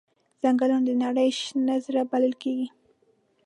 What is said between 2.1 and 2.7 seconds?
بلل کېږي.